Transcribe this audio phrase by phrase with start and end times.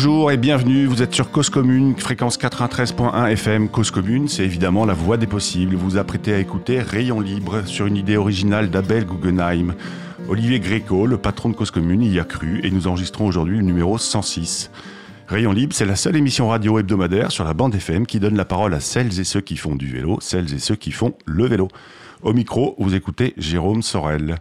[0.00, 3.68] Bonjour et bienvenue, vous êtes sur Cause Commune, fréquence 93.1 FM.
[3.68, 5.74] Cause Commune, c'est évidemment la voix des possibles.
[5.74, 9.74] Vous vous apprêtez à écouter Rayon Libre sur une idée originale d'Abel Guggenheim.
[10.28, 13.64] Olivier Gréco, le patron de Cause Commune, y a cru et nous enregistrons aujourd'hui le
[13.64, 14.70] numéro 106.
[15.26, 18.44] Rayon Libre, c'est la seule émission radio hebdomadaire sur la bande FM qui donne la
[18.44, 21.44] parole à celles et ceux qui font du vélo, celles et ceux qui font le
[21.46, 21.66] vélo.
[22.22, 24.36] Au micro, vous écoutez Jérôme Sorel.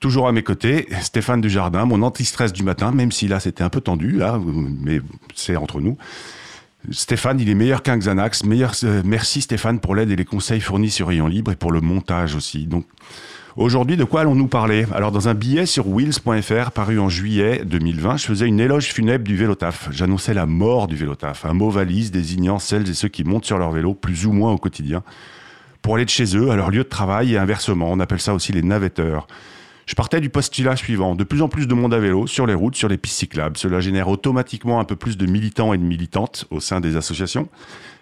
[0.00, 3.70] Toujours à mes côtés, Stéphane Dujardin, mon anti-stress du matin, même si là c'était un
[3.70, 4.38] peu tendu, là,
[4.82, 5.00] mais
[5.34, 5.96] c'est entre nous.
[6.90, 8.42] Stéphane, il est meilleur qu'un Xanax.
[8.84, 11.80] Euh, merci Stéphane pour l'aide et les conseils fournis sur Rayon Libre et pour le
[11.80, 12.66] montage aussi.
[12.66, 12.84] Donc,
[13.56, 14.86] aujourd'hui, de quoi allons-nous parler?
[14.94, 19.24] Alors, dans un billet sur wheels.fr paru en juillet 2020, je faisais une éloge funèbre
[19.24, 19.88] du vélotaf.
[19.90, 23.58] J'annonçais la mort du vélotaf, un mot valise désignant celles et ceux qui montent sur
[23.58, 25.02] leur vélo plus ou moins au quotidien
[25.82, 27.90] pour aller de chez eux à leur lieu de travail et inversement.
[27.90, 29.26] On appelle ça aussi les navetteurs.
[29.86, 31.14] Je partais du postulat suivant.
[31.14, 33.56] De plus en plus de monde à vélo sur les routes, sur les pistes cyclables.
[33.56, 37.48] Cela génère automatiquement un peu plus de militants et de militantes au sein des associations.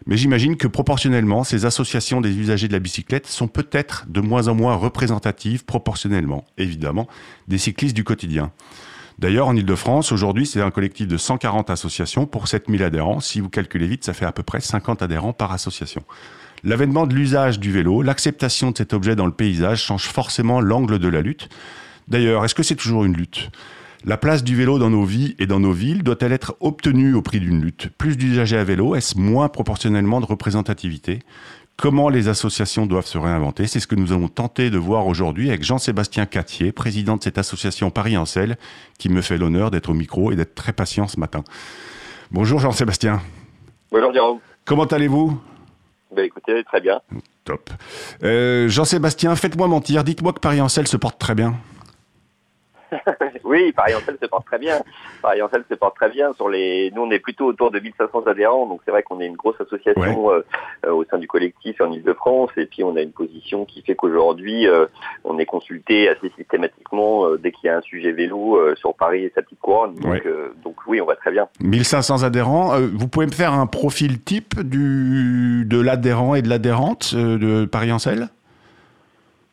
[0.07, 4.49] Mais j'imagine que proportionnellement, ces associations des usagers de la bicyclette sont peut-être de moins
[4.49, 7.07] en moins représentatives proportionnellement, évidemment,
[7.49, 8.51] des cyclistes du quotidien.
[9.19, 13.21] D'ailleurs, en Ile-de-France, aujourd'hui, c'est un collectif de 140 associations pour 7000 adhérents.
[13.21, 16.03] Si vous calculez vite, ça fait à peu près 50 adhérents par association.
[16.67, 20.98] L'avènement de l'usage du vélo, l'acceptation de cet objet dans le paysage change forcément l'angle
[20.98, 21.51] de la lutte.
[22.09, 23.51] D'ailleurs, est-ce que c'est toujours une lutte?
[24.07, 27.20] La place du vélo dans nos vies et dans nos villes doit-elle être obtenue au
[27.20, 27.91] prix d'une lutte?
[27.98, 31.19] Plus d'usagers à vélo, est-ce moins proportionnellement de représentativité?
[31.77, 33.67] Comment les associations doivent se réinventer?
[33.67, 37.37] C'est ce que nous allons tenter de voir aujourd'hui avec Jean-Sébastien Cattier, président de cette
[37.37, 38.57] association Paris-Ancel,
[38.98, 41.45] qui me fait l'honneur d'être au micro et d'être très patient ce matin.
[42.31, 43.20] Bonjour Jean-Sébastien.
[43.91, 44.39] Bonjour Jérôme.
[44.65, 45.39] Comment allez-vous?
[46.15, 47.01] Ben, écoutez, très bien.
[47.45, 47.70] Top.
[48.23, 51.55] Euh, Jean-Sébastien, faites-moi mentir, dites-moi que Paris-Ancel se porte très bien.
[53.45, 54.80] oui, Paris-Ancel se porte très bien.
[55.23, 56.33] Paris-Ancel se porte très bien.
[56.35, 59.27] Sur les, nous, on est plutôt autour de 1500 adhérents, donc c'est vrai qu'on est
[59.27, 60.45] une grosse association euh,
[60.86, 63.95] euh, au sein du collectif en Ile-de-France, et puis on a une position qui fait
[63.95, 64.86] qu'aujourd'hui, euh,
[65.24, 69.33] on est consulté assez systématiquement dès qu'il y a un sujet vélo sur Paris et
[69.35, 69.95] sa petite couronne.
[69.95, 70.27] Donc,
[70.63, 71.48] donc oui, on va très bien.
[71.61, 72.79] 1500 adhérents.
[72.79, 78.29] vous pouvez me faire un profil type du, de l'adhérent et de l'adhérente de Paris-Ancel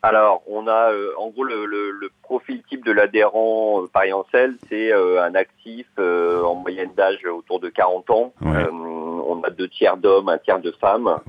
[0.04, 4.12] alors, on a euh, en gros le, le, le, profil type de l'adhérent euh, Paris
[4.12, 8.32] Ancel, c'est euh, un actif en moyenne d'âge autour de 40 ans.
[8.40, 11.20] on a deux tiers d'hommes, un tiers de femmes,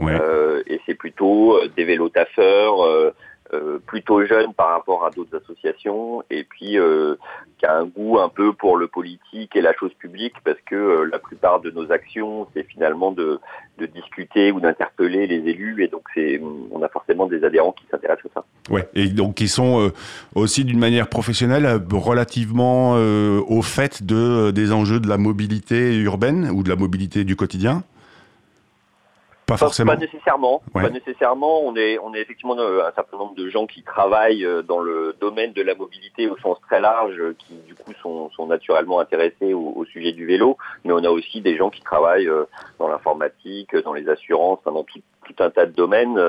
[0.68, 3.14] et c'est plutôt des vélotaffeurs,
[3.54, 7.16] euh, plutôt jeune par rapport à d'autres associations et puis euh,
[7.60, 10.76] qui a un goût un peu pour le politique et la chose publique parce que
[10.76, 13.40] euh, la plupart de nos actions c'est finalement de,
[13.78, 16.42] de discuter ou d'interpeller les élus et donc c'est
[16.72, 18.74] on a forcément des adhérents qui s'intéressent à ça.
[18.74, 19.92] Ouais et donc qui sont
[20.36, 26.64] aussi d'une manière professionnelle relativement au fait de des enjeux de la mobilité urbaine ou
[26.64, 27.84] de la mobilité du quotidien.
[29.46, 29.94] Pas forcément.
[29.94, 30.62] Pas nécessairement.
[30.74, 31.62] Pas nécessairement.
[31.66, 34.80] On est, on est effectivement euh, un certain nombre de gens qui travaillent euh, dans
[34.80, 38.48] le domaine de la mobilité au sens très large, euh, qui du coup sont, sont
[38.48, 40.58] naturellement intéressés au, sujet du vélo.
[40.86, 42.30] Mais on a aussi des gens qui travaillent
[42.80, 46.20] dans l'informatique, dans les assurances, dans tout, tout, un tas de domaines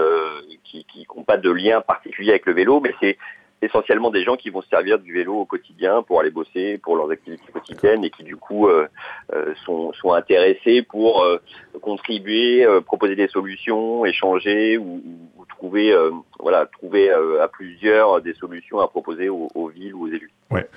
[0.64, 0.84] qui
[1.16, 2.80] n'ont pas de lien particulier avec le vélo.
[2.80, 3.16] Mais c'est
[3.64, 6.96] essentiellement des gens qui vont se servir du vélo au quotidien pour aller bosser, pour
[6.96, 8.86] leurs activités quotidiennes et qui du coup euh,
[9.32, 11.38] euh, sont, intéressés pour euh,
[11.80, 15.02] contribuer, proposer des solutions, échanger ou,
[15.36, 15.94] ou trouver,
[16.38, 20.30] voilà, trouver à plusieurs des solutions à proposer aux, aux villes ou aux élus.
[20.54, 20.68] Ouais.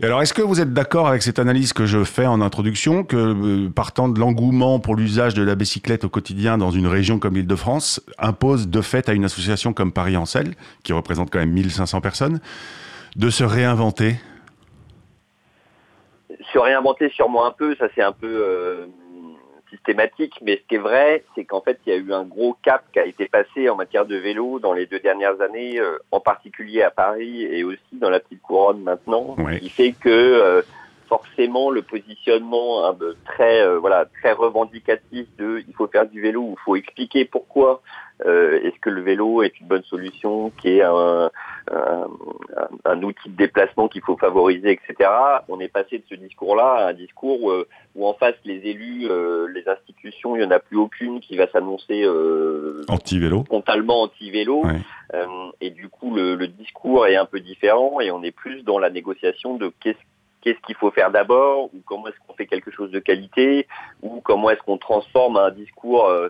[0.00, 3.04] Et alors, est-ce que vous êtes d'accord avec cette analyse que je fais en introduction,
[3.04, 7.34] que partant de l'engouement pour l'usage de la bicyclette au quotidien dans une région comme
[7.34, 10.54] l'Île-de-France, impose de fait à une association comme Paris Ancel,
[10.84, 12.40] qui représente quand même 1500 personnes,
[13.14, 14.16] de se réinventer?
[16.52, 18.86] Se réinventer sûrement un peu, ça c'est un peu euh,
[19.70, 22.56] systématique, mais ce qui est vrai, c'est qu'en fait il y a eu un gros
[22.62, 25.98] cap qui a été passé en matière de vélo dans les deux dernières années, euh,
[26.10, 30.62] en particulier à Paris et aussi dans la petite couronne maintenant, qui fait que euh,
[31.08, 36.62] forcément le positionnement hein, très voilà très revendicatif de il faut faire du vélo, il
[36.64, 37.82] faut expliquer pourquoi
[38.24, 41.30] euh, est-ce que le vélo est une bonne solution, qui est un,
[41.72, 42.06] un,
[42.84, 45.10] un outil de déplacement qu'il faut favoriser, etc.
[45.48, 47.52] On est passé de ce discours-là à un discours où,
[47.94, 51.36] où, en face les élus, euh, les institutions, il n'y en a plus aucune qui
[51.36, 54.64] va s'annoncer euh, anti-vélo, frontalement anti-vélo.
[55.14, 55.26] Euh,
[55.60, 58.78] et du coup, le, le, discours est un peu différent et on est plus dans
[58.78, 59.98] la négociation de qu'est-ce
[60.46, 63.66] qu'est-ce qu'il faut faire d'abord, ou comment est-ce qu'on fait quelque chose de qualité,
[64.00, 66.28] ou comment est-ce qu'on transforme un discours euh,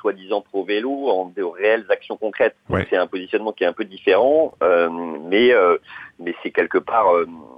[0.00, 2.56] soi-disant pro-vélo en de réelles actions concrètes.
[2.90, 4.88] C'est un positionnement qui est un peu différent, euh,
[5.28, 5.78] mais, euh,
[6.18, 7.06] mais c'est quelque part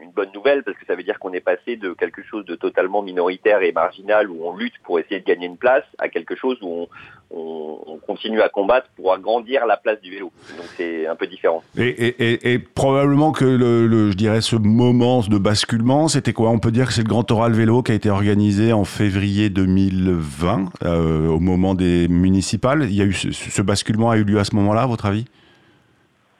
[0.01, 2.55] une bonne nouvelle parce que ça veut dire qu'on est passé de quelque chose de
[2.55, 6.37] totalement minoritaire et marginal où on lutte pour essayer de gagner une place à quelque
[6.37, 6.89] chose où on,
[7.31, 10.31] on, continue à combattre pour agrandir la place du vélo.
[10.57, 11.63] Donc c'est un peu différent.
[11.77, 16.51] Et, probablement que le, je dirais ce moment de basculement, c'était quoi?
[16.51, 19.51] On peut dire que c'est le Grand Oral Vélo qui a été organisé en février
[19.51, 22.85] 2020 euh, au moment des municipales.
[22.85, 25.27] Il y a eu ce basculement a eu lieu à ce moment-là, à votre avis?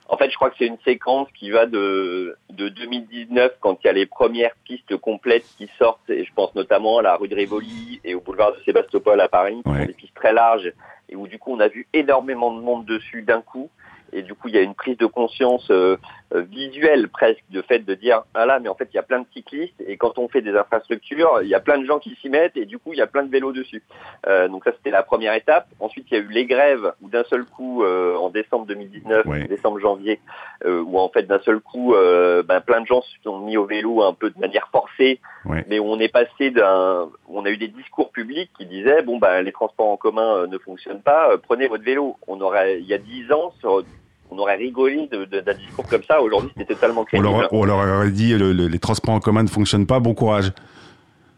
[0.09, 3.87] En fait, je crois que c'est une séquence qui va de, de 2019, quand il
[3.89, 7.27] y a les premières pistes complètes qui sortent, et je pense notamment à la rue
[7.27, 10.73] de Rivoli et au boulevard de Sébastopol à Paris, qui sont des pistes très larges,
[11.09, 13.69] et où du coup on a vu énormément de monde dessus d'un coup
[14.13, 15.97] et du coup il y a une prise de conscience euh,
[16.35, 19.03] euh, visuelle presque de fait de dire ah là mais en fait il y a
[19.03, 21.99] plein de cyclistes et quand on fait des infrastructures il y a plein de gens
[21.99, 23.83] qui s'y mettent et du coup il y a plein de vélos dessus.
[24.27, 25.69] Euh, donc ça c'était la première étape.
[25.79, 29.49] Ensuite il y a eu les grèves où d'un seul coup euh, en décembre 2019
[29.49, 30.21] décembre janvier
[30.65, 34.03] où en fait d'un seul coup ben, plein de gens se sont mis au vélo
[34.03, 35.21] un peu de manière forcée.
[35.69, 39.19] Mais où on est passé d'un on a eu des discours publics qui disaient bon
[39.19, 42.17] ben les transports en commun ne fonctionnent pas prenez votre vélo.
[42.27, 43.85] On aurait il y a dix ans sur
[44.31, 46.21] on aurait rigolé d'un discours comme ça.
[46.21, 47.29] Aujourd'hui, c'était totalement crédible.
[47.51, 50.01] On leur, aurait dit les transports en commun ne fonctionnent pas.
[50.01, 50.53] Bon courage.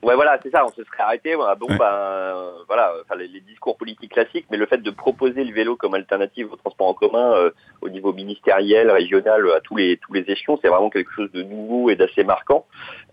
[0.03, 0.65] Ouais, voilà, c'est ça.
[0.65, 1.35] On se serait arrêté.
[1.35, 5.75] bon, ben, voilà, enfin, les, discours politiques classiques, mais le fait de proposer le vélo
[5.75, 7.51] comme alternative au transport en commun euh,
[7.81, 11.43] au niveau ministériel, régional, à tous les tous les échelons, c'est vraiment quelque chose de
[11.43, 12.67] nouveau et d'assez marquant.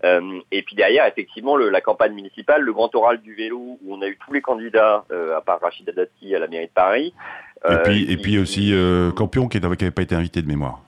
[0.04, 3.94] Euh, et puis derrière, effectivement, le, la campagne municipale, le grand oral du vélo, où
[3.94, 6.72] on a eu tous les candidats, euh, à part Rachida Dati à la mairie de
[6.72, 7.14] Paris,
[7.68, 10.82] et puis, et puis aussi euh, Campion qui n'avait pas été invité de mémoire.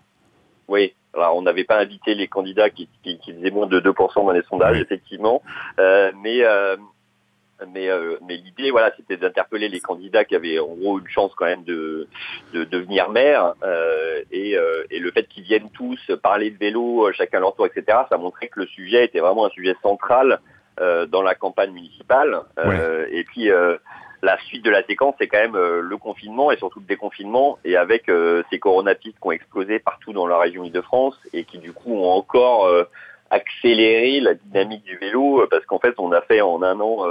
[0.69, 4.15] Oui, alors on n'avait pas invité les candidats qui, qui, qui, faisaient moins de 2%
[4.15, 5.43] dans les sondages, effectivement.
[5.79, 6.77] Euh, mais euh,
[7.67, 11.33] mais, euh, mais l'idée, voilà, c'était d'interpeller les candidats qui avaient en gros une chance
[11.37, 12.07] quand même de,
[12.53, 13.55] de, devenir maire.
[13.63, 17.67] Euh, et, euh, et, le fait qu'ils viennent tous parler de vélo, chacun leur tour,
[17.67, 20.41] etc., ça montrait que le sujet était vraiment un sujet central
[21.09, 22.41] dans la campagne municipale.
[23.11, 23.51] et puis
[24.23, 27.59] la suite de la séquence, c'est quand même euh, le confinement et surtout le déconfinement,
[27.65, 31.59] et avec euh, ces coronapistes qui ont explosé partout dans la région Île-de-France et qui
[31.59, 32.85] du coup ont encore euh,
[33.31, 37.05] accéléré la dynamique du vélo, parce qu'en fait, on a fait en un an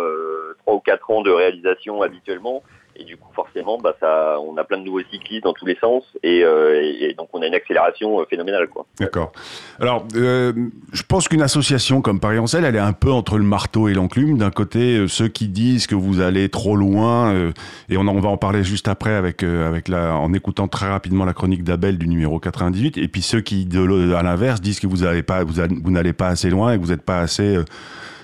[0.64, 2.64] trois ou quatre ans de réalisation habituellement,
[3.00, 5.78] et du coup, forcément, bah, ça, on a plein de nouveaux cyclistes dans tous les
[5.80, 8.68] sens, et, euh, donc on a une accélération euh, phénoménale.
[9.00, 9.32] D'accord.
[9.80, 10.52] Alors, euh,
[10.92, 13.94] je pense qu'une association comme Paris Ancel, elle est un peu entre le marteau et
[13.94, 14.38] l'enclume.
[14.38, 17.52] D'un côté, ceux qui disent que vous allez trop loin,
[17.90, 21.34] et on, va en parler juste après avec, avec la, en écoutant très rapidement la
[21.34, 23.68] chronique d'Abel du numéro 98, et puis ceux qui,
[24.16, 27.58] à l'inverse, disent que vous n'allez pas assez loin et que vous n'êtes pas assez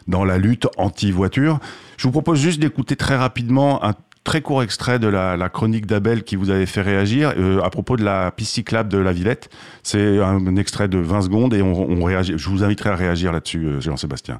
[0.07, 1.59] dans la lutte anti-voiture.
[1.97, 3.93] Je vous propose juste d'écouter très rapidement un
[4.23, 7.97] très court extrait de la, chronique d'Abel qui vous avait fait réagir euh, à propos
[7.97, 9.49] de la piste cyclable de la Villette.
[9.83, 12.33] C'est un, extrait de 20 secondes et on, réagit.
[12.37, 14.39] Je vous inviterai à réagir là-dessus, euh, Jean-Sébastien.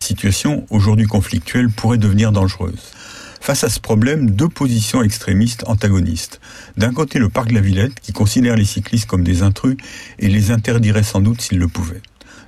[0.00, 2.92] Situation aujourd'hui conflictuelle pourrait devenir dangereuse.
[3.40, 6.40] Face à ce problème, deux positions extrémistes antagonistes.
[6.76, 9.76] D'un côté, le parc de la Villette, qui considère les cyclistes comme des intrus
[10.20, 12.02] et les interdirait sans doute s'il le pouvait.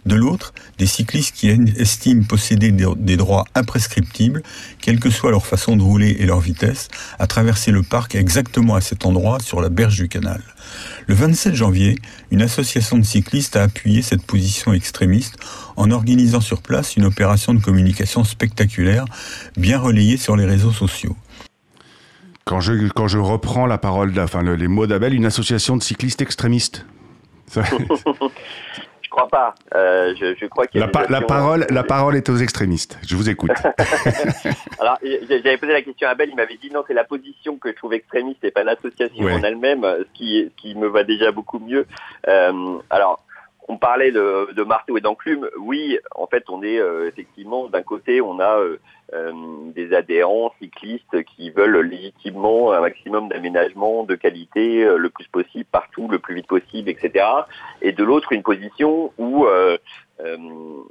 [0.06, 4.42] De l'autre, des cyclistes qui estiment posséder des droits imprescriptibles,
[4.82, 8.74] quelle que soit leur façon de rouler et leur vitesse, à traverser le parc exactement
[8.74, 10.42] à cet endroit sur la berge du canal.
[11.06, 11.96] Le 27 janvier,
[12.30, 15.36] une association de cyclistes a appuyé cette position extrémiste
[15.76, 19.06] en organisant sur place une opération de communication spectaculaire,
[19.56, 21.16] bien relayée sur les réseaux sociaux.
[22.44, 26.20] Quand je, quand je reprends la parole, enfin les mots d'Abel, une association de cyclistes
[26.20, 26.84] extrémistes.
[29.14, 29.54] crois pas.
[29.74, 32.98] Euh, je, crois la, la, parole, la parole est aux extrémistes.
[33.06, 33.50] Je vous écoute.
[34.80, 37.70] alors, j'avais posé la question à Abel, il m'avait dit non, c'est la position que
[37.70, 41.58] je trouve extrémiste et pas l'association en elle-même, ce qui, qui me va déjà beaucoup
[41.58, 41.86] mieux.
[42.28, 43.24] Euh, alors,
[43.68, 45.48] on parlait de, de marteau et d'enclume.
[45.58, 48.78] Oui, en fait, on est euh, effectivement d'un côté, on a euh, euh,
[49.12, 56.08] des adhérents cyclistes qui veulent légitimement un maximum d'aménagement de qualité le plus possible partout,
[56.08, 57.24] le plus vite possible, etc.
[57.82, 59.46] Et de l'autre, une position où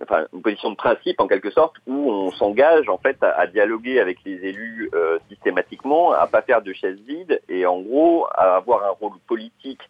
[0.01, 3.99] enfin une position de principe en quelque sorte où on s'engage en fait à, dialoguer
[3.99, 4.89] avec les élus
[5.29, 9.81] systématiquement, à pas faire de chaises vides et en gros à avoir un rôle politique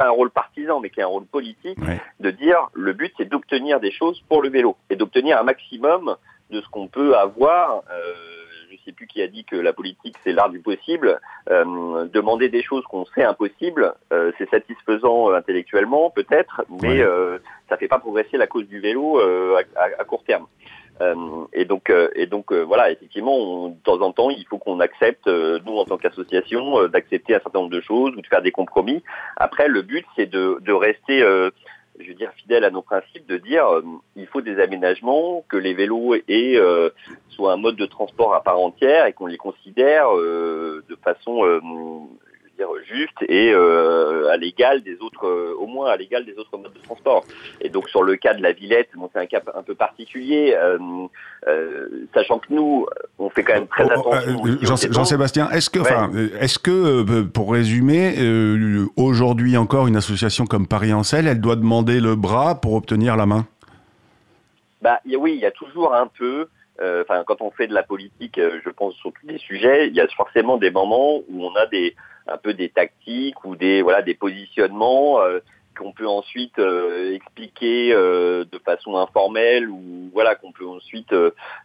[0.00, 1.78] pas un rôle partisan, mais qui a un rôle politique,
[2.20, 6.16] de dire le but c'est d'obtenir des choses pour le vélo et d'obtenir un maximum
[6.50, 7.82] de ce qu'on peut avoir.
[7.90, 8.14] Euh,
[8.68, 11.20] je ne sais plus qui a dit que la politique c'est l'art du possible.
[11.50, 17.02] Euh, demander des choses qu'on sait impossibles, euh, c'est satisfaisant intellectuellement peut-être, mais
[17.68, 20.46] ça fait pas progresser la cause du vélo à, court terme.
[21.00, 21.14] Euh,
[21.52, 24.80] et donc, euh, et donc euh, voilà, effectivement, de temps en temps, il faut qu'on
[24.80, 28.52] accepte, nous en tant qu'association, d'accepter un certain nombre de choses ou de faire des
[28.52, 29.02] compromis.
[29.36, 31.24] Après, le but, c'est de, de rester
[32.02, 33.64] je veux dire, fidèles à nos principes, de dire
[34.16, 36.58] il faut des aménagements, que les vélos aient
[37.28, 41.60] soient un mode de transport à part entière et qu'on les considère de façon
[42.86, 46.72] juste et euh, à l'égal des autres, euh, au moins à l'égal des autres modes
[46.72, 47.24] de transport.
[47.60, 50.56] Et donc sur le cas de la Villette, bon, c'est un cas un peu particulier,
[50.56, 50.78] euh,
[52.14, 52.86] sachant que nous,
[53.18, 54.90] on fait quand même très oh, oh, attention.
[54.90, 58.14] Jean-Sébastien, est-ce que, enfin, est-ce que, pour résumer,
[58.96, 63.26] aujourd'hui encore, une association comme Paris Ancel, elle doit demander le bras pour obtenir la
[63.26, 63.46] main?
[64.82, 66.48] Bah oui, il y a toujours un peu.
[67.02, 70.00] Enfin, quand on fait de la politique, je pense sur tous les sujets, il y
[70.00, 71.94] a forcément des moments où on a des
[72.26, 75.40] un peu des tactiques ou des voilà des positionnements euh,
[75.76, 81.14] qu'on peut ensuite euh, expliquer euh, de façon informelle ou voilà qu'on peut ensuite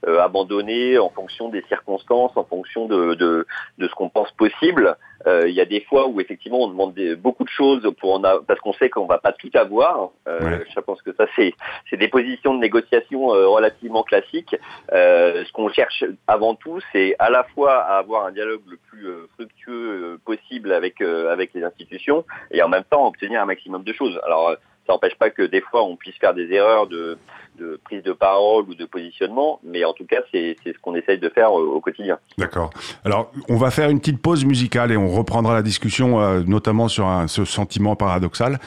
[0.06, 3.46] abandonner en fonction des circonstances, en fonction de, de,
[3.78, 4.98] de ce qu'on pense possible.
[5.28, 8.22] Euh, il y a des fois où effectivement on demande beaucoup de choses pour en
[8.48, 10.10] parce qu'on sait qu'on va pas tout avoir.
[10.28, 11.54] Euh, Je pense que ça c'est
[11.90, 14.56] c'est des positions de négociation euh, relativement classiques.
[14.92, 18.78] Euh, ce qu'on cherche avant tout, c'est à la fois à avoir un dialogue le
[18.78, 23.84] plus euh, fructueux possible avec avec les institutions et en même temps obtenir un maximum
[23.84, 24.20] de choses.
[24.24, 24.52] Alors
[24.86, 27.18] ça n'empêche pas que des fois on puisse faire des erreurs de,
[27.58, 31.20] de, prise de parole ou de positionnement, mais en tout cas c'est ce qu'on essaye
[31.20, 32.18] de faire au, quotidien.
[32.38, 32.70] D'accord.
[33.04, 36.88] Alors on va faire une petite pause musicale et on reprendra la discussion euh, notamment
[36.88, 38.60] sur ce sentiment paradoxal.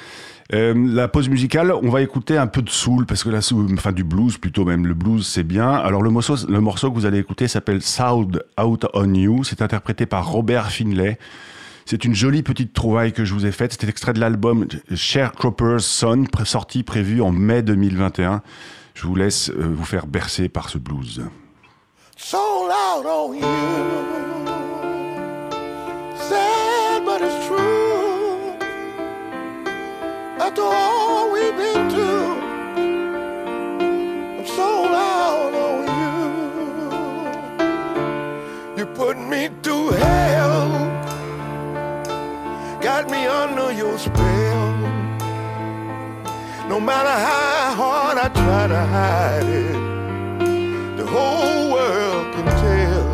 [0.55, 3.41] Euh, la pause musicale, on va écouter un peu de soul parce que la
[3.73, 4.87] enfin du blues plutôt même.
[4.87, 5.71] Le blues c'est bien.
[5.71, 9.45] Alors le morceau, le morceau que vous allez écouter s'appelle Sound Out on You.
[9.45, 11.19] C'est interprété par Robert Finlay.
[11.91, 13.73] C'est une jolie petite trouvaille que je vous ai faite.
[13.73, 18.43] C'était extrait de l'album Sharecropper's Son, sorti prévu en mai 2021.
[18.93, 21.23] Je vous laisse euh, vous faire bercer par ce blues.
[22.15, 23.41] Sold out on you.
[26.29, 27.57] Sad but it's true.
[31.33, 32.37] We've been through.
[34.37, 35.87] I'm sold out on
[38.77, 38.77] you.
[38.77, 40.38] You put me through hell.
[43.11, 44.77] Me under your spell.
[46.69, 53.09] No matter how hard I try to hide it, the whole world can tell.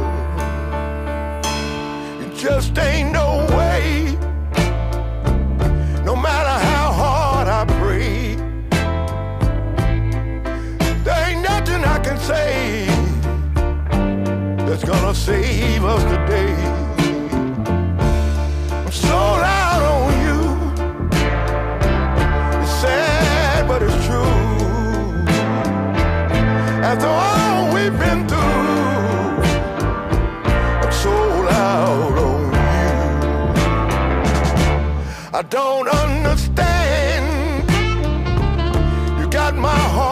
[2.23, 4.17] It just ain't no way.
[6.05, 8.37] No matter how hard I pray,
[11.05, 12.87] there ain't nothing I can say
[14.67, 16.74] that's gonna save us today.
[35.35, 37.69] I don't understand.
[39.19, 40.04] You got my heart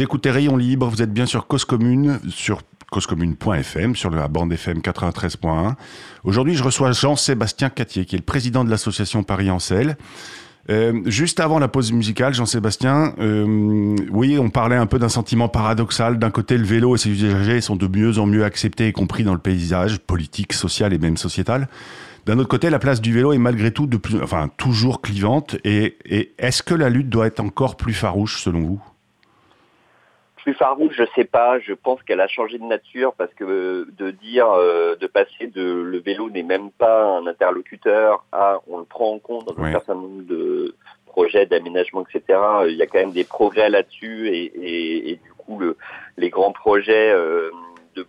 [0.00, 4.50] Vous écoutez Rayon Libre, vous êtes bien sur Cause Commune, sur causecommune.fm, sur la bande
[4.50, 5.74] FM 93.1.
[6.24, 9.98] Aujourd'hui, je reçois Jean-Sébastien Catier, qui est le président de l'association Paris-Ancel.
[10.70, 15.50] Euh, juste avant la pause musicale, Jean-Sébastien, euh, oui, on parlait un peu d'un sentiment
[15.50, 16.18] paradoxal.
[16.18, 19.22] D'un côté, le vélo et ses usagers sont de mieux en mieux acceptés et compris
[19.22, 21.68] dans le paysage politique, social et même sociétal.
[22.24, 25.58] D'un autre côté, la place du vélo est malgré tout de plus, enfin, toujours clivante.
[25.64, 25.98] Et
[26.38, 28.80] est-ce que la lutte doit être encore plus farouche selon vous?
[30.42, 31.58] Plus farouche, je sais pas.
[31.60, 35.46] Je pense qu'elle a changé de nature parce que euh, de dire, euh, de passer
[35.46, 39.62] de le vélo n'est même pas un interlocuteur à on le prend en compte dans
[39.62, 40.74] un certain nombre de
[41.06, 42.38] projets d'aménagement, etc.
[42.68, 45.76] Il y a quand même des progrès là-dessus et, et, du coup le,
[46.16, 47.50] les grands projets euh,
[47.96, 48.06] de,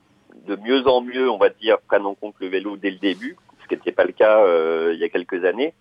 [0.47, 3.38] de mieux en mieux, on va dire, prennent en compte le vélo dès le début,
[3.63, 4.45] ce qui n'était pas le cas
[4.91, 5.73] il y a quelques années.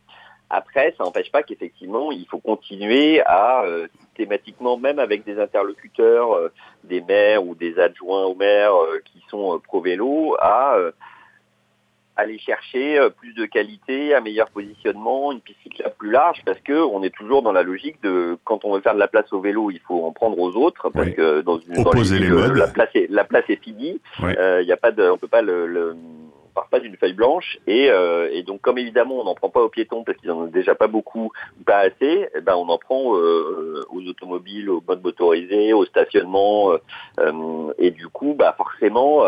[0.50, 3.86] Après, ça n'empêche pas qu'effectivement, il faut continuer à euh,
[4.20, 6.52] systématiquement, même avec des interlocuteurs, euh,
[6.84, 10.76] des maires ou des adjoints aux maires euh, qui sont pro-vélo, à
[12.16, 16.74] aller chercher plus de qualité, un meilleur positionnement, une piste cyclable plus large, parce que
[16.74, 19.40] on est toujours dans la logique de quand on veut faire de la place au
[19.40, 22.90] vélo, il faut en prendre aux autres, parce que dans, une, dans les, la place
[22.94, 24.02] est la place est finie.
[24.18, 25.96] Il y a pas de, on peut pas le, le
[26.68, 27.58] pas d'une feuille blanche.
[27.66, 30.42] Et, euh, et, donc comme évidemment on n'en prend pas aux piétons parce qu'ils en
[30.42, 31.32] ont déjà pas beaucoup
[31.64, 36.72] pas assez, eh ben on en prend euh, aux automobiles, aux modes motorisés, au stationnement
[37.18, 39.24] euh, et du coup bah forcément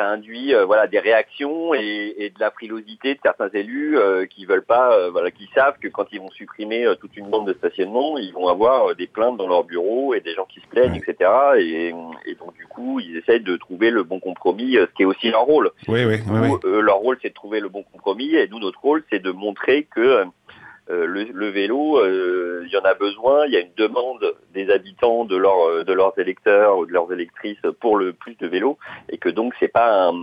[0.00, 4.26] ça induit euh, voilà des réactions et, et, de la frilosité de certains élus euh,
[4.26, 7.46] qui veulent pas euh, voilà qui savent que quand ils vont supprimer toute une bande
[7.46, 10.66] de stationnement ils vont avoir des plaintes dans leur bureau et des gens qui se
[10.66, 11.92] plaignent etc et,
[12.26, 15.30] et, donc du coup ils essayent de trouver le bon compromis ce qui est aussi
[15.30, 15.70] leur rôle.
[15.88, 19.04] Oui, oui, oui, leur rôle c'est de trouver le bon compromis et nous notre rôle
[19.10, 20.24] c'est de montrer que
[20.90, 23.46] euh, le, vélo, euh, il y en a besoin.
[23.46, 25.36] Il y a une demande des habitants, de,
[25.84, 29.54] de leurs électeurs ou de leurs électrices pour le plus de vélos, et que donc
[29.60, 30.14] c'est pas un,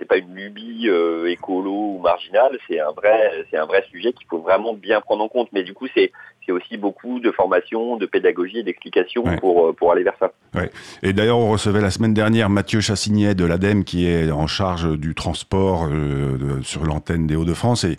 [0.00, 4.12] c'est pas une lubie euh, écolo ou marginale, c'est un vrai, c'est un vrai sujet
[4.12, 5.48] qu'il faut vraiment bien prendre en compte.
[5.52, 6.10] Mais du coup, c'est
[6.46, 10.32] c'est aussi beaucoup de formation, de pédagogie et d'explication pour euh, pour aller vers ça.
[10.54, 10.70] Ouais.
[11.02, 14.98] Et d'ailleurs, on recevait la semaine dernière Mathieu Chassignet de l'ADEME qui est en charge
[14.98, 17.92] du transport euh, sur l'antenne des Hauts-de-France et,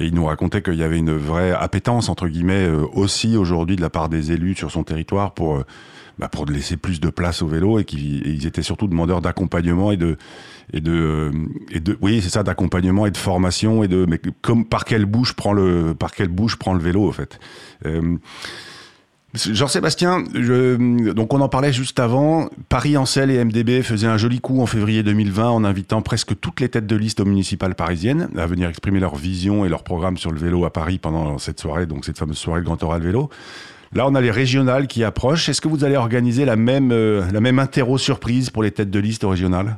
[0.00, 3.82] et, il nous racontait qu'il y avait une vraie appétence entre guillemets aussi aujourd'hui de
[3.82, 5.62] la part des élus sur son territoire pour
[6.18, 9.96] bah, pour laisser plus de place au vélo et qu'ils étaient surtout demandeurs d'accompagnement et
[9.96, 10.16] de
[10.72, 11.30] et de
[11.70, 15.06] et de oui c'est ça d'accompagnement et de formation et de mais comme par quelle
[15.06, 17.38] bouche prend le par quelle bouche prend le vélo en fait.
[17.86, 18.16] Euh,
[19.34, 22.50] Jean-Sébastien, donc on en parlait juste avant.
[22.68, 26.60] Paris Ancel et MDB faisaient un joli coup en février 2020 en invitant presque toutes
[26.60, 30.18] les têtes de liste aux municipales parisiennes à venir exprimer leur vision et leur programme
[30.18, 33.30] sur le vélo à Paris pendant cette soirée, donc cette fameuse soirée Grand Oral Vélo.
[33.94, 35.50] Là, on a les régionales qui approchent.
[35.50, 38.90] Est-ce que vous allez organiser la même, euh, la même interro surprise pour les têtes
[38.90, 39.76] de liste régionales?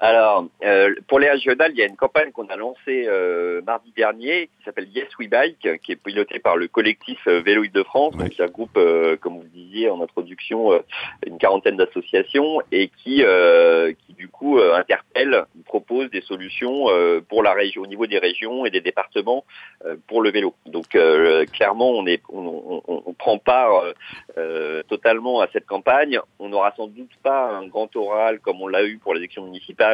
[0.00, 3.92] Alors, euh, pour les régionales, il y a une campagne qu'on a lancée euh, mardi
[3.96, 7.82] dernier qui s'appelle Yes We Bike, qui est pilotée par le collectif euh, Vélo de
[7.84, 8.78] France, qui regroupe,
[9.20, 10.72] comme vous le disiez en introduction,
[11.26, 13.24] une quarantaine d'associations et qui,
[14.06, 16.86] qui du coup interpelle, propose des solutions
[17.28, 19.44] pour la région, au niveau des régions et des départements
[20.06, 20.54] pour le vélo.
[20.66, 20.88] Donc
[21.52, 23.84] clairement, on est, on, on, on prend part
[24.88, 26.18] totalement à cette campagne.
[26.38, 29.93] On n'aura sans doute pas un grand oral comme on l'a eu pour l'élection municipale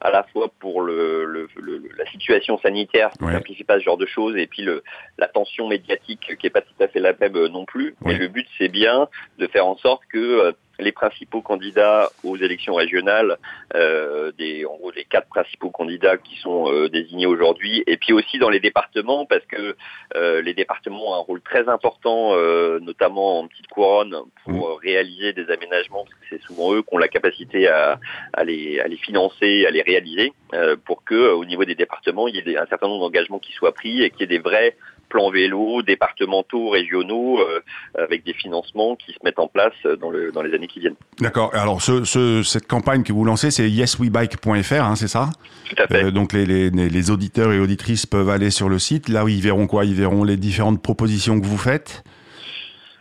[0.00, 1.48] à la fois pour le,
[1.96, 4.82] la situation sanitaire qui ne simplifie pas ce genre de choses et puis le,
[5.18, 7.94] la tension médiatique qui est pas tout à fait la même euh, non plus.
[8.04, 12.36] Mais le but c'est bien de faire en sorte que euh, les principaux candidats aux
[12.36, 13.38] élections régionales,
[13.74, 18.12] euh, des, en gros les quatre principaux candidats qui sont euh, désignés aujourd'hui, et puis
[18.12, 19.76] aussi dans les départements, parce que
[20.16, 24.78] euh, les départements ont un rôle très important, euh, notamment en petite couronne, pour mmh.
[24.82, 28.00] réaliser des aménagements, parce que c'est souvent eux qui ont la capacité à,
[28.32, 32.28] à, les, à les financer, à les réaliser, euh, pour que au niveau des départements,
[32.28, 34.38] il y ait un certain nombre d'engagements qui soient pris et qu'il y ait des
[34.38, 34.76] vrais
[35.14, 37.60] plans vélo, départementaux, régionaux, euh,
[37.96, 40.96] avec des financements qui se mettent en place dans, le, dans les années qui viennent.
[41.20, 41.54] D'accord.
[41.54, 45.30] Alors, ce, ce, cette campagne que vous lancez, c'est yeswebike.fr, hein, c'est ça?
[45.68, 46.06] Tout à fait.
[46.06, 49.08] Euh, donc, les, les, les, auditeurs et auditrices peuvent aller sur le site.
[49.08, 49.84] Là, ils verront quoi?
[49.84, 52.02] Ils verront les différentes propositions que vous faites?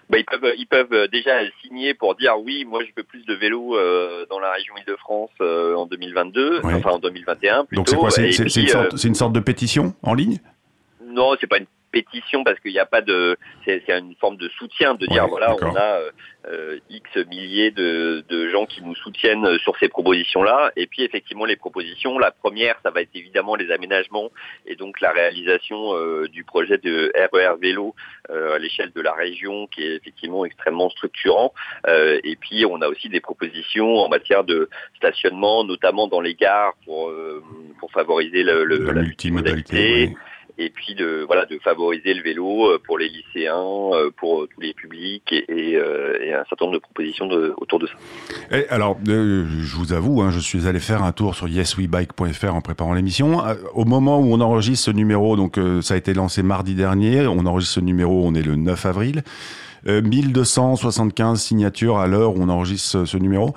[0.10, 1.32] Bah, ils peuvent ils peuvent déjà
[1.64, 5.32] signer pour dire oui moi je veux plus de vélos euh, dans la région Île-de-France
[5.42, 7.80] euh, en 2022 enfin en 2021 plutôt.
[7.80, 8.12] Donc c'est quoi?
[8.12, 10.40] c'est une, sorte, une sorte de pétition en ligne?
[11.08, 14.50] Non c'est pas une compétition parce qu'il n'y a pas de, c'est une forme de
[14.50, 16.00] soutien de dire voilà, on a
[16.48, 20.72] euh, X milliers de, de, gens qui nous soutiennent sur ces propositions-là.
[20.76, 24.32] Et puis effectivement les propositions, la première, ça va être évidemment les aménagements
[24.66, 27.96] et donc la réalisation euh, du projet de RER e vélo
[28.30, 31.54] euh, à l'échelle de la région qui est effectivement extrêmement structurant.
[31.88, 36.34] Euh, et puis on a aussi des propositions en matière de stationnement, notamment dans les
[36.34, 37.12] gares pour,
[37.80, 40.14] pour favoriser le, le la, multimodalité
[40.58, 44.62] et puis de voilà de favoriser le vélo euh, pour les lycéens, euh, pour tous
[44.62, 47.94] les publics et, euh, un certain nombre de propositions autour de ça.
[48.70, 52.94] Alors, je vous avoue, hein, je suis allé faire un tour sur yeswebike.fr en préparant
[52.94, 53.42] l'émission.
[53.74, 57.46] Au moment où on enregistre ce numéro, donc ça a été lancé mardi dernier, on
[57.46, 59.24] enregistre ce numéro, on est le 9 avril.
[59.86, 63.54] 1275 signatures à l'heure où on enregistre ce numéro.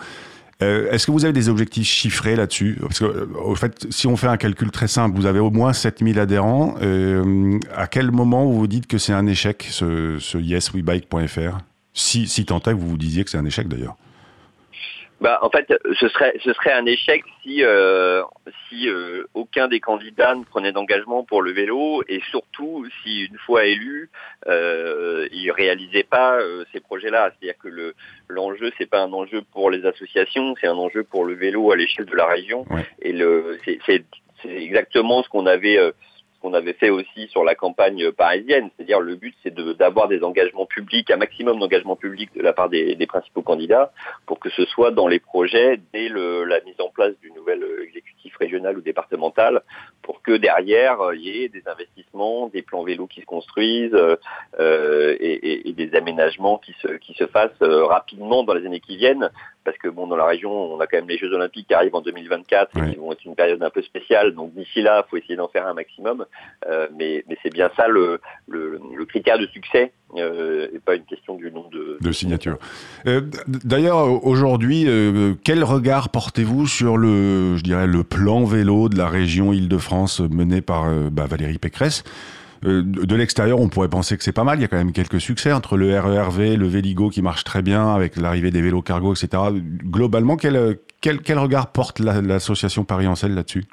[0.62, 2.79] Euh, est-ce que vous avez des objectifs chiffrés là-dessus?
[2.81, 5.51] Parce que, euh, au fait, si on fait un calcul très simple, vous avez au
[5.51, 6.77] moins 7000 adhérents.
[6.81, 11.59] Euh, à quel moment vous vous dites que c'est un échec, ce, ce yeswebike.fr
[11.92, 13.97] si, si tant est que vous vous disiez que c'est un échec d'ailleurs
[15.20, 18.22] bah, en fait, ce serait ce serait un échec si euh,
[18.68, 23.38] si euh, aucun des candidats ne prenait d'engagement pour le vélo et surtout si une
[23.38, 24.11] fois élu,
[24.46, 27.31] euh, il réalisait pas euh, ces projets-là.
[27.31, 27.94] C'est-à-dire que le
[28.29, 31.76] l'enjeu c'est pas un enjeu pour les associations, c'est un enjeu pour le vélo à
[31.76, 32.66] l'échelle de la région.
[33.00, 34.05] Et le c'est c'est
[34.44, 35.79] exactement ce qu'on avait
[36.47, 38.71] qu'on avait fait aussi sur la campagne parisienne.
[38.77, 42.69] C'est-à-dire le but, c'est d'avoir des engagements publics, un maximum d'engagements publics de la part
[42.69, 43.93] des, principaux candidats,
[44.27, 48.37] pour que ce soit dans les projets dès la mise en place du nouvel exécutif
[48.37, 49.63] régional ou départemental,
[50.03, 52.06] pour que derrière il y ait des investissements,
[52.52, 57.26] des plans vélos qui se construisent euh, et, et, des aménagements qui se qui se
[57.26, 59.31] fassent euh, rapidement dans les années qui viennent,
[59.66, 61.96] parce que bon, dans la région, on a quand même les Jeux Olympiques qui arrivent
[61.96, 64.33] en 2024 et qui vont être une période un peu spéciale.
[64.33, 66.24] Donc d'ici là, il faut essayer d'en faire un maximum.
[66.66, 70.94] Euh, mais, mais c'est bien ça le, le, le, critère de succès euh, et pas
[70.94, 72.59] une question du nombre de, de signatures.
[73.07, 78.96] Euh, D'ailleurs, aujourd'hui, euh, quel regard portez-vous sur le, je dirais, le plan vélo de
[78.96, 82.05] la région Île-de-France mené par euh, bah, Valérie Pécresse?
[82.64, 84.59] Euh, de l'extérieur, on pourrait penser que c'est pas mal.
[84.59, 87.62] Il y a quand même quelques succès entre le RERV, le Véligo qui marche très
[87.62, 89.42] bien avec l'arrivée des vélos cargo, etc.
[89.53, 93.64] Globalement, quel, quel, quel regard porte l'association Paris-Ancel là-dessus?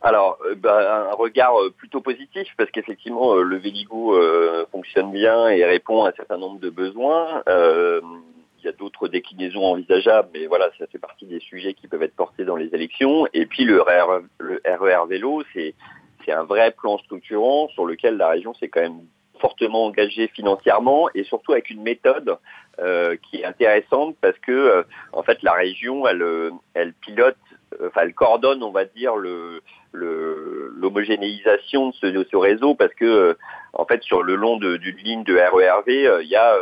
[0.00, 4.18] Alors, euh, bah, un regard euh, plutôt positif parce qu'effectivement le Véligo
[4.72, 7.42] fonctionne bien et répond à un certain nombre de besoins.
[7.46, 12.02] il y a d'autres déclinaisons envisageables, mais voilà, ça fait partie des sujets qui peuvent
[12.02, 13.26] être portés dans les élections.
[13.32, 15.74] Et puis le RER, le RER vélo, c'est
[16.24, 19.00] c'est un vrai plan structurant sur lequel la région s'est quand même
[19.42, 22.38] fortement engagée financièrement et surtout avec une méthode
[22.78, 24.82] euh, qui est intéressante parce que euh,
[25.12, 26.50] en fait la région elle euh,
[27.00, 27.36] pilote
[27.84, 29.62] enfin elle coordonne on va dire le
[29.94, 33.36] l'homogénéisation de ce, de ce réseau parce que
[33.74, 36.56] en fait sur le long d'une ligne de RERV il y a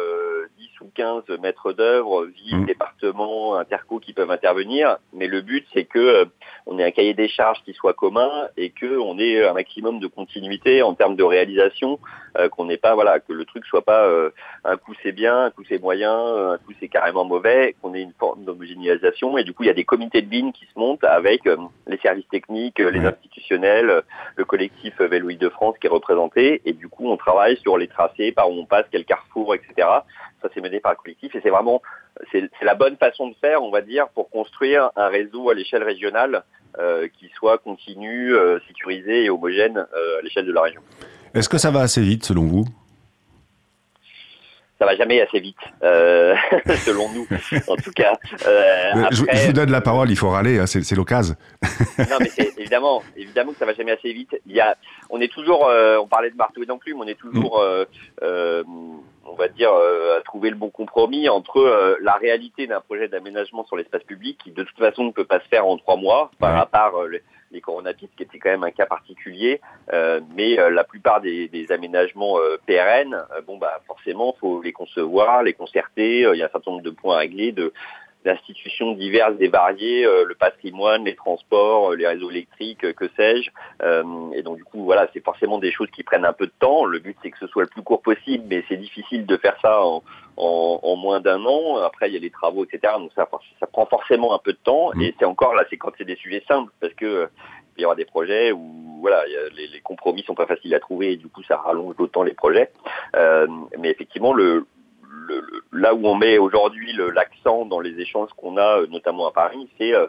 [0.58, 2.66] 10 ou 15 maîtres d'œuvre, villes, mmh.
[2.66, 4.98] départements, interco qui peuvent intervenir.
[5.12, 6.24] Mais le but, c'est que euh,
[6.66, 9.98] on ait un cahier des charges qui soit commun et que on ait un maximum
[9.98, 11.98] de continuité en termes de réalisation,
[12.38, 14.30] euh, qu'on n'ait pas, voilà, que le truc soit pas euh,
[14.64, 18.02] un coup c'est bien, un coup c'est moyen, un coup c'est carrément mauvais, qu'on ait
[18.02, 19.38] une forme d'homogénéisation.
[19.38, 21.42] Et du coup, il y a des comités de ligne qui se montent avec
[21.86, 24.02] les services techniques, les institutionnels,
[24.36, 26.60] le collectif Vélo de France qui est représenté.
[26.64, 29.88] Et du coup, on travaille sur les tracés, par où on passe, quel carrefour, etc
[30.42, 31.83] ça c'est par le collectif et c'est vraiment
[32.30, 35.83] c'est la bonne façon de faire, on va dire, pour construire un réseau à l'échelle
[35.83, 36.44] régionale
[36.78, 40.80] euh, qui soit continu, euh, sécurisé et homogène euh, à l'échelle de la région.
[41.35, 42.64] Est-ce que ça va assez vite selon vous?
[44.78, 47.26] Ça va jamais assez vite, selon nous,
[47.68, 48.12] en tout cas.
[48.12, 51.35] Après, je, je, vous donne la parole, il faut râler, hein, c'est l'occasion.
[51.98, 54.40] non, mais c'est évidemment, évidemment que ça va jamais assez vite.
[54.46, 54.76] Il y a,
[55.11, 57.62] on est toujours, on parlait de marteau et d'enclume, on est toujours.
[59.26, 63.76] On va dire, à trouver le bon compromis entre la réalité d'un projet d'aménagement sur
[63.76, 66.56] l'espace public qui de toute façon ne peut pas se faire en trois mois, par
[66.56, 66.94] à part
[67.52, 69.61] les coronapistes, qui était quand même un cas particulier.
[69.92, 74.72] Euh, mais euh, la plupart des, des aménagements euh, pérennes, bon bah forcément, faut les
[74.72, 76.20] concevoir, les concerter.
[76.20, 77.72] Il y a un certain nombre de points à régler, de
[78.24, 83.50] d'institutions diverses et variées, le patrimoine, les transports, les réseaux électriques, que sais-je.
[84.37, 86.85] et donc du coup, voilà, c'est forcément des choses qui prennent un peu de temps.
[86.85, 89.56] Le but, c'est que ce soit le plus court possible, mais c'est difficile de faire
[89.62, 90.02] ça en,
[90.37, 91.76] en, en moins d'un an.
[91.78, 92.94] Après, il y a les travaux, etc.
[92.98, 93.28] Donc ça,
[93.59, 94.90] ça prend forcément un peu de temps.
[94.94, 95.02] Mmh.
[95.02, 97.28] Et c'est encore là, c'est quand c'est des sujets simples, parce que
[97.76, 99.24] il y aura des projets où voilà,
[99.56, 102.35] les, les, compromis sont pas faciles à trouver et du coup ça rallonge d'autant les
[102.35, 102.70] projets.
[103.16, 103.46] Euh,
[103.78, 104.66] mais effectivement, le,
[105.72, 109.94] là où on met aujourd'hui l'accent dans les échanges qu'on a, notamment à Paris, c'est
[109.94, 110.06] euh,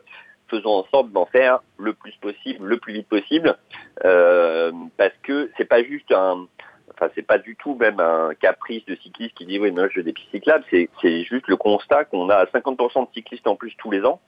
[0.48, 3.58] faisons en sorte d'en faire le plus possible, le plus vite possible,
[4.06, 6.46] euh, parce que c'est pas juste un,
[6.94, 9.98] enfin c'est pas du tout même un caprice de cycliste qui dit oui moi je
[9.98, 13.76] veux des pistes cyclables, c'est juste le constat qu'on a 50% de cyclistes en plus
[13.78, 14.20] tous les ans.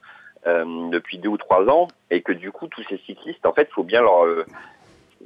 [0.46, 3.66] Euh, depuis deux ou trois ans et que du coup tous ces cyclistes en fait
[3.70, 4.44] faut bien leur euh,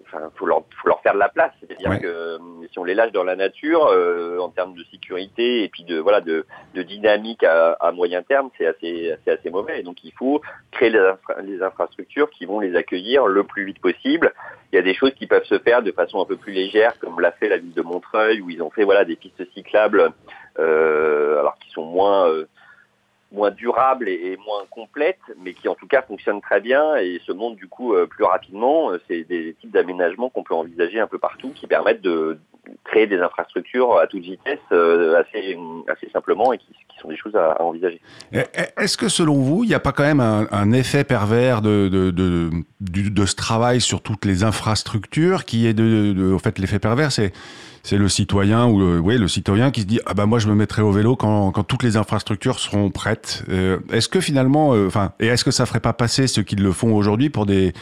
[0.06, 1.52] enfin, faut leur, faut leur faire de la place.
[1.60, 2.38] C'est-à-dire que euh,
[2.70, 5.98] si on les lâche dans la nature, euh, en termes de sécurité et puis de
[5.98, 9.80] voilà de, de dynamique à, à, moyen terme, c'est assez, assez assez mauvais.
[9.80, 13.80] Et donc il faut créer les, les, infrastructures qui vont les accueillir le plus vite
[13.80, 14.32] possible.
[14.72, 16.98] Il y a des choses qui peuvent se faire de façon un peu plus légère,
[16.98, 20.12] comme l'a fait la ville de Montreuil, où ils ont fait voilà des pistes cyclables,
[20.58, 22.46] euh, alors qui sont moins euh,
[23.32, 27.32] moins durable et, moins complète, mais qui en tout cas fonctionne très bien et se
[27.32, 28.90] monte du coup euh, plus rapidement.
[28.90, 32.38] Euh, c'est des types d'aménagements qu'on peut envisager un peu partout qui permettent de
[32.84, 35.56] créer des infrastructures à toute vitesse euh, assez,
[35.88, 36.66] assez simplement et qui,
[37.00, 38.00] sont des choses à, envisager.
[38.32, 42.50] Est-ce que selon vous, il n'y a pas quand même un, effet pervers de, de,
[42.80, 47.32] de, ce travail sur toutes les infrastructures qui est de, au fait l'effet pervers, c'est
[47.84, 50.54] c'est le citoyen ou le, le citoyen qui se dit ah bah moi je me
[50.54, 53.44] mettrai au vélo quand, quand toutes les infrastructures seront prêtes.
[53.48, 56.56] Euh, est-ce que finalement, euh, enfin, et est-ce que ça ferait pas passer ceux qui
[56.56, 57.72] le font aujourd'hui pour des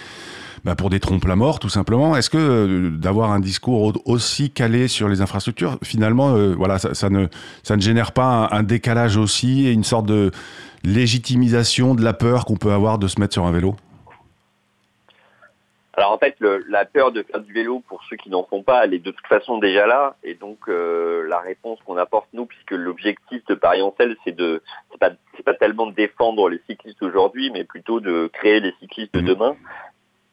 [0.64, 4.50] bah pour des trompes la mort tout simplement Est-ce que euh, d'avoir un discours aussi
[4.50, 7.26] calé sur les infrastructures, finalement, voilà, ça, ça, ne
[7.62, 10.30] ça ne génère pas un, un décalage aussi et une sorte de
[10.84, 13.76] légitimisation de la peur qu'on peut avoir de se mettre sur un vélo?
[15.96, 18.62] Alors en fait, le, la peur de faire du vélo pour ceux qui n'en font
[18.62, 20.16] pas, elle est de toute façon déjà là.
[20.22, 24.36] Et donc euh, la réponse qu'on apporte nous, puisque l'objectif de Paris en selle, c'est
[24.36, 28.74] de, c'est pas, pas tellement de défendre les cyclistes aujourd'hui, mais plutôt de créer les
[28.78, 29.24] cyclistes de mmh.
[29.24, 29.56] demain.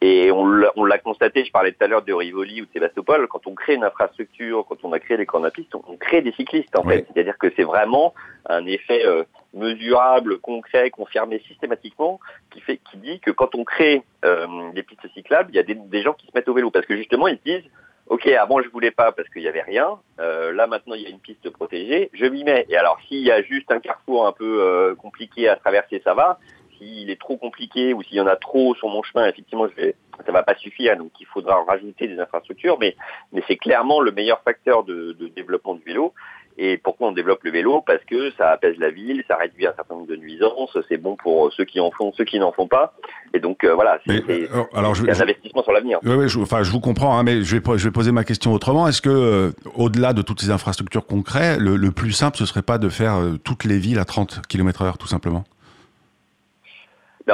[0.00, 0.44] Et on
[0.84, 3.74] l'a constaté, je parlais tout à l'heure de Rivoli ou de Sébastopol, quand on crée
[3.74, 6.82] une infrastructure, quand on a créé les cornes à piste, on, crée des cyclistes en
[6.82, 7.06] fait.
[7.12, 8.12] C'est-à-dire que c'est vraiment
[8.46, 14.02] un effet euh, mesurable, concret, confirmé systématiquement, qui fait, qui dit que quand on crée
[14.24, 16.70] euh, des pistes cyclables, il y a des, des, gens qui se mettent au vélo
[16.70, 17.70] parce que justement ils se disent,
[18.08, 21.06] ok, avant je voulais pas parce qu'il y avait rien, euh, là maintenant il y
[21.06, 22.66] a une piste protégée, je m'y mets.
[22.68, 26.38] Et alors s'il y a juste un carrefour un peu compliqué à traverser, ça va.
[26.84, 29.74] S'il est trop compliqué ou s'il y en a trop sur mon chemin, effectivement, je
[29.74, 29.94] vais,
[30.26, 30.96] ça va pas suffire.
[30.96, 32.94] Donc il faudra rajouter des infrastructures, mais
[33.32, 36.12] mais c'est clairement le meilleur facteur de, de développement du vélo.
[36.56, 37.82] Et pourquoi on développe le vélo?
[37.84, 41.16] Parce que ça apaise la ville, ça réduit un certain nombre de nuisances, c'est bon
[41.16, 42.94] pour ceux qui en font, ceux qui n'en font pas.
[43.32, 45.98] Et donc euh, voilà, c'est euh, un investissement sur l'avenir.
[46.04, 48.22] Oui, oui, je, enfin, je vous comprends, hein, mais je vais, je vais poser ma
[48.22, 48.86] question autrement.
[48.86, 52.62] Est-ce que, euh, au-delà de toutes ces infrastructures concrètes, le, le, plus simple, ce serait
[52.62, 55.44] pas de faire toutes les villes à 30 km/h, tout simplement?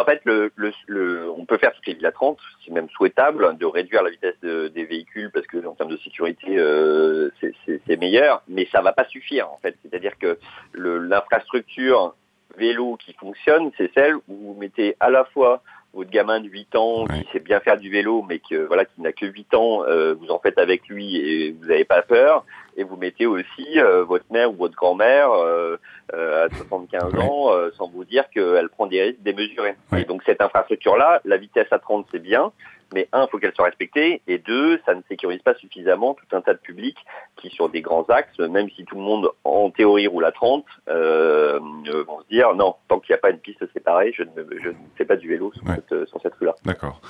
[0.00, 4.02] En fait, on peut faire toutes les villes à 30, c'est même souhaitable de réduire
[4.02, 8.66] la vitesse de, des véhicules parce que en termes de sécurité, euh, c'est meilleur, mais
[8.72, 9.76] ça va pas suffire en fait.
[9.82, 10.38] C'est-à-dire que
[10.74, 12.14] l'infrastructure
[12.56, 16.76] vélo qui fonctionne, c'est celle où vous mettez à la fois votre gamin de 8
[16.76, 19.84] ans qui sait bien faire du vélo, mais que voilà, qui n'a que 8 ans,
[19.84, 22.44] euh, vous en faites avec lui et vous n'avez pas peur.
[22.76, 25.76] Et vous mettez aussi euh, votre mère ou votre grand-mère euh,
[26.14, 29.74] euh à 75 ans, euh, sans vous dire qu'elle prend des risques démesurés.
[29.96, 32.52] Et donc cette infrastructure-là, la vitesse à 30, c'est bien,
[32.94, 36.40] mais un, faut qu'elle soit respectée, et deux, ça ne sécurise pas suffisamment tout un
[36.40, 36.98] tas de publics
[37.36, 40.64] qui, sur des grands axes, même si tout le monde en théorie roule à 30,
[40.88, 44.60] euh, vont se dire non, tant qu'il n'y a pas une piste séparée, je ne,
[44.62, 46.54] je ne fais pas du vélo sur cette, sur cette rue-là.
[46.64, 47.00] D'accord.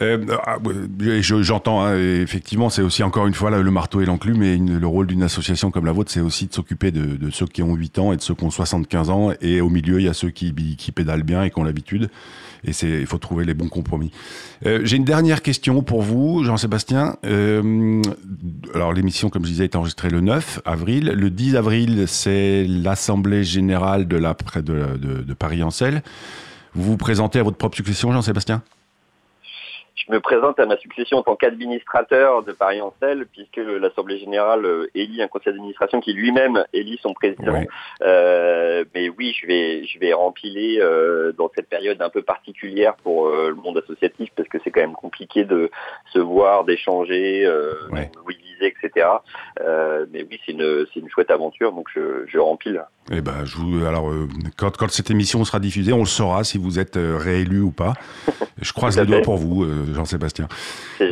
[0.00, 0.58] Euh, ah,
[1.20, 4.86] J'entends, hein, effectivement, c'est aussi encore une fois là, le marteau et l'enclume, mais le
[4.86, 7.74] rôle d'une association comme la vôtre, c'est aussi de s'occuper de, de, ceux qui ont
[7.74, 10.14] 8 ans et de ceux qui ont 75 ans, et au milieu, il y a
[10.14, 12.10] ceux qui, qui pédalent bien et qui ont l'habitude
[12.64, 14.10] et il faut trouver les bons compromis.
[14.66, 17.16] Euh, J'ai une dernière question pour vous, Jean-Sébastien.
[17.24, 18.02] Euh,
[18.74, 21.12] alors l'émission, comme je disais, est enregistrée le 9 avril.
[21.14, 26.02] Le 10 avril, c'est l'assemblée générale de la de, de, de Paris en Selle.
[26.74, 28.62] Vous vous présentez à votre propre succession, Jean-Sébastien?
[29.94, 34.18] Je me présente à ma succession en tant qu'administrateur de Paris en Selle, puisque l'Assemblée
[34.18, 37.62] générale euh, élit un conseil d'administration qui lui-même élit son président.
[38.02, 42.96] Euh, mais oui, je vais, je vais rempiler euh, dans cette période un peu particulière
[42.96, 45.70] pour euh, le monde associatif, parce que c'est quand même compliqué de
[46.12, 48.10] se voir, d'échanger, euh, ouais.
[48.84, 49.06] Etc.
[49.60, 52.84] Euh, mais oui, c'est une, une chouette aventure, donc je, je rempile.
[53.10, 54.10] Eh ben, je vous, alors,
[54.56, 57.94] quand, quand cette émission sera diffusée, on le saura si vous êtes réélu ou pas.
[58.62, 60.48] Je croise les doigts pour vous, Jean-Sébastien.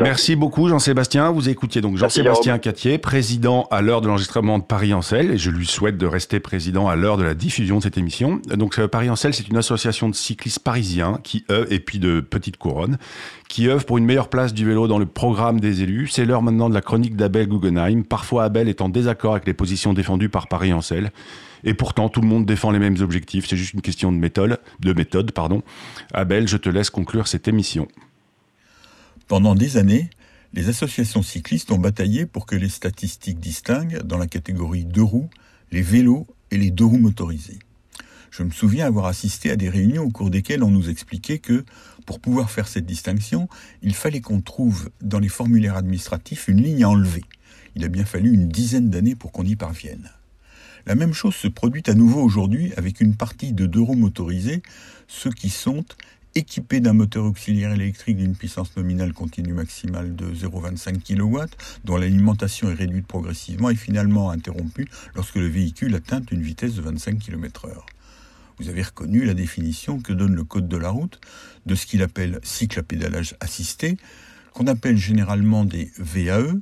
[0.01, 1.31] Merci beaucoup, Jean-Sébastien.
[1.33, 5.39] Vous écoutiez donc Jean-Sébastien Catier, président à l'heure de l'enregistrement de Paris en Selle, et
[5.39, 8.41] je lui souhaite de rester président à l'heure de la diffusion de cette émission.
[8.47, 12.21] Donc, euh, Paris en Selle, c'est une association de cyclistes parisiens qui et puis de
[12.21, 12.99] Petite Couronne,
[13.49, 16.09] qui œuvre pour une meilleure place du vélo dans le programme des élus.
[16.09, 17.49] C'est l'heure maintenant de la chronique d'Abel
[18.09, 21.13] Parfois, Abel est en désaccord avec les positions défendues par Paris en Selle.
[21.65, 23.47] Et pourtant, tout le monde défend les mêmes objectifs.
[23.49, 24.59] C'est juste une question de méthode.
[24.81, 25.63] De méthode pardon.
[26.13, 27.87] Abel, je te laisse conclure cette émission.
[29.29, 30.11] Pendant des années,
[30.55, 35.31] les associations cyclistes ont bataillé pour que les statistiques distinguent, dans la catégorie deux roues,
[35.71, 37.59] les vélos et les deux roues motorisés.
[38.31, 41.65] Je me souviens avoir assisté à des réunions au cours desquelles on nous expliquait que,
[42.07, 43.49] pour pouvoir faire cette distinction,
[43.83, 47.23] il fallait qu'on trouve dans les formulaires administratifs une ligne à enlever.
[47.77, 50.11] Il a bien fallu une dizaine d'années pour qu'on y parvienne.
[50.87, 54.63] La même chose se produit à nouveau aujourd'hui avec une partie de deux roues motorisés,
[55.07, 55.85] ceux qui sont
[56.35, 61.45] équipés d'un moteur auxiliaire électrique d'une puissance nominale continue maximale de 0,25 kW,
[61.85, 66.83] dont l'alimentation est réduite progressivement et finalement interrompue lorsque le véhicule atteint une vitesse de
[66.83, 67.71] 25 km/h.
[68.59, 71.21] Vous avez reconnu la définition que donne le Code de la route
[71.67, 73.97] de ce qu'il appelle cycle à pédalage assisté,
[74.53, 76.55] qu'on appelle généralement des VAE,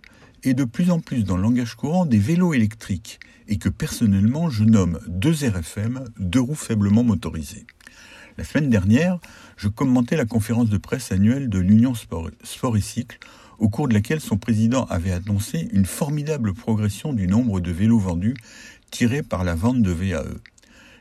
[0.42, 4.50] et de plus en plus dans le langage courant des vélos électriques, et que personnellement
[4.50, 7.66] je nomme deux RFM, deux roues faiblement motorisées.
[8.38, 9.18] La semaine dernière,
[9.56, 12.30] je commentais la conférence de presse annuelle de l'Union Sport,
[12.76, 13.18] et Cycle,
[13.58, 17.98] au cours de laquelle son président avait annoncé une formidable progression du nombre de vélos
[17.98, 18.34] vendus
[18.90, 20.24] tirés par la vente de VAE.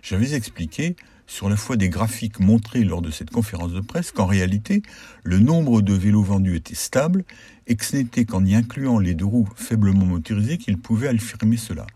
[0.01, 0.95] J'avais expliqué,
[1.27, 4.81] sur la foi des graphiques montrés lors de cette conférence de presse, qu'en réalité,
[5.23, 7.23] le nombre de vélos vendus était stable
[7.69, 11.55] et que ce n'était qu'en y incluant les deux roues faiblement motorisées qu'il pouvait affirmer
[11.55, 11.87] cela.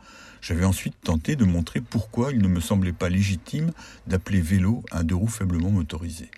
[0.41, 3.71] J'avais ensuite tenté de montrer pourquoi il ne me semblait pas légitime
[4.07, 6.29] d'appeler vélo un deux roues faiblement motorisé.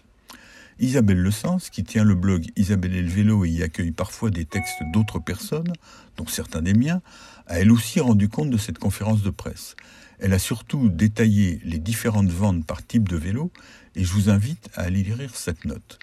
[0.80, 4.30] Isabelle Le Sens, qui tient le blog Isabelle et le vélo et y accueille parfois
[4.30, 5.74] des textes d'autres personnes,
[6.18, 7.02] dont certains des miens,
[7.48, 9.76] a elle aussi rendu compte de cette conférence de presse.
[10.20, 13.52] Elle a surtout détaillé les différentes ventes par type de vélo
[13.96, 16.00] et je vous invite à aller lire cette note.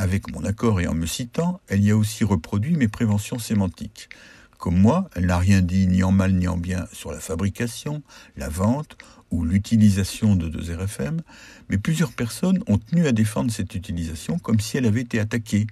[0.00, 4.08] Avec mon accord et en me citant, elle y a aussi reproduit mes préventions sémantiques.
[4.56, 8.02] Comme moi, elle n'a rien dit ni en mal ni en bien sur la fabrication,
[8.34, 8.96] la vente
[9.30, 11.20] ou l'utilisation de deux RFM,
[11.68, 15.66] mais plusieurs personnes ont tenu à défendre cette utilisation comme si elle avait été attaquée,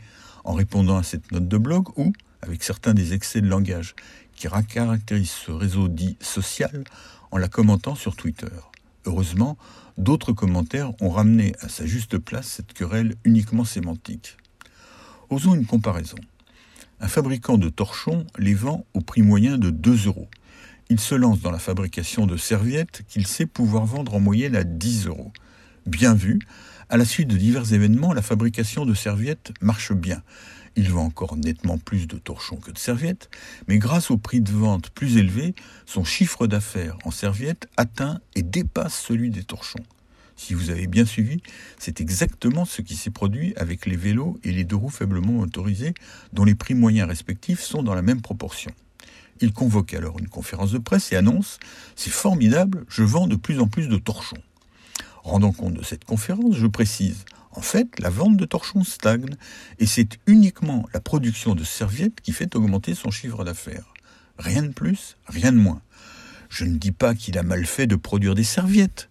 [0.44, 2.12] en répondant à cette note de blog ou
[2.42, 3.94] avec certains des excès de langage
[4.34, 6.84] qui caractérisent ce réseau dit social
[7.30, 8.52] en la commentant sur Twitter.
[9.06, 9.56] Heureusement,
[9.98, 14.36] d'autres commentaires ont ramené à sa juste place cette querelle uniquement sémantique.
[15.28, 16.16] Osons une comparaison.
[17.00, 20.28] Un fabricant de torchons les vend au prix moyen de 2 euros.
[20.88, 24.64] Il se lance dans la fabrication de serviettes qu'il sait pouvoir vendre en moyenne à
[24.64, 25.32] 10 euros.
[25.84, 26.38] Bien vu,
[26.90, 30.22] à la suite de divers événements, la fabrication de serviettes marche bien.
[30.76, 33.28] Il vend encore nettement plus de torchons que de serviettes,
[33.66, 35.54] mais grâce au prix de vente plus élevé,
[35.86, 39.84] son chiffre d'affaires en serviettes atteint et dépasse celui des torchons.
[40.36, 41.42] Si vous avez bien suivi,
[41.78, 45.94] c'est exactement ce qui s'est produit avec les vélos et les deux roues faiblement motorisés,
[46.32, 48.70] dont les prix moyens respectifs sont dans la même proportion.
[49.40, 51.58] Il convoque alors une conférence de presse et annonce
[51.96, 54.42] C'est formidable, je vends de plus en plus de torchons.
[55.22, 57.24] Rendant compte de cette conférence, je précise
[57.58, 59.34] en fait, la vente de torchons stagne
[59.80, 63.92] et c'est uniquement la production de serviettes qui fait augmenter son chiffre d'affaires.
[64.38, 65.82] Rien de plus, rien de moins.
[66.50, 69.08] Je ne dis pas qu'il a mal fait de produire des serviettes.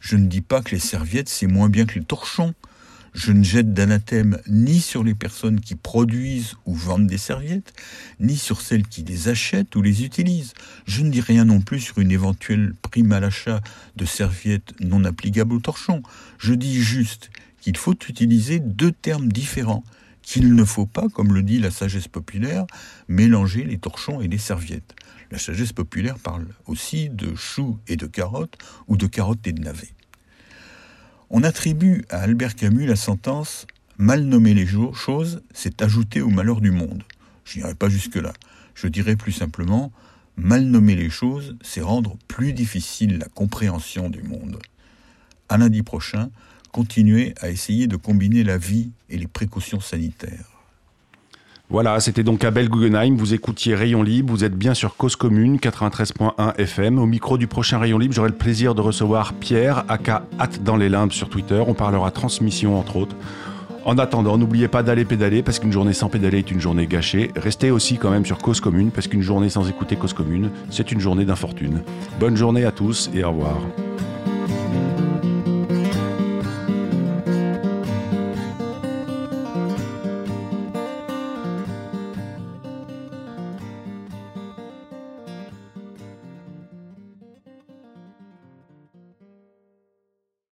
[0.00, 2.52] Je ne dis pas que les serviettes, c'est moins bien que les torchons.
[3.16, 7.72] Je ne jette d'anathème ni sur les personnes qui produisent ou vendent des serviettes,
[8.20, 10.52] ni sur celles qui les achètent ou les utilisent.
[10.86, 13.62] Je ne dis rien non plus sur une éventuelle prime à l'achat
[13.96, 16.02] de serviettes non applicables aux torchons.
[16.36, 17.30] Je dis juste
[17.62, 19.82] qu'il faut utiliser deux termes différents,
[20.20, 22.66] qu'il ne faut pas, comme le dit la sagesse populaire,
[23.08, 24.94] mélanger les torchons et les serviettes.
[25.30, 29.62] La sagesse populaire parle aussi de choux et de carottes, ou de carottes et de
[29.62, 29.95] navets.
[31.28, 33.66] On attribue à Albert Camus la sentence
[33.98, 37.02] Mal nommer les choses, c'est ajouter au malheur du monde.
[37.44, 38.32] Je n'irai pas jusque-là.
[38.76, 39.90] Je dirais plus simplement
[40.36, 44.60] Mal nommer les choses, c'est rendre plus difficile la compréhension du monde.
[45.48, 46.30] À lundi prochain,
[46.70, 50.55] continuez à essayer de combiner la vie et les précautions sanitaires.
[51.68, 53.16] Voilà, c'était donc Abel Guggenheim.
[53.16, 54.32] Vous écoutiez Rayon Libre.
[54.32, 57.00] Vous êtes bien sur Cause Commune 93.1 FM.
[57.00, 60.76] Au micro du prochain Rayon Libre, j'aurai le plaisir de recevoir Pierre, aka Hâte dans
[60.76, 61.60] les limbes sur Twitter.
[61.66, 63.16] On parlera transmission, entre autres.
[63.84, 67.32] En attendant, n'oubliez pas d'aller pédaler parce qu'une journée sans pédaler est une journée gâchée.
[67.34, 70.92] Restez aussi quand même sur Cause Commune parce qu'une journée sans écouter Cause Commune, c'est
[70.92, 71.82] une journée d'infortune.
[72.20, 73.56] Bonne journée à tous et au revoir.